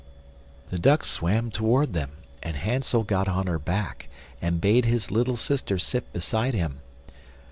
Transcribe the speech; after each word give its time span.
The 0.71 0.79
duck 0.79 1.03
swam 1.03 1.51
toward 1.51 1.93
them, 1.93 2.13
and 2.41 2.55
Hansel 2.57 3.03
got 3.03 3.27
on 3.27 3.45
her 3.45 3.59
back 3.59 4.07
and 4.41 4.59
bade 4.59 4.85
his 4.85 5.11
little 5.11 5.35
sister 5.35 5.77
sit 5.77 6.11
beside 6.11 6.55
him. 6.55 6.79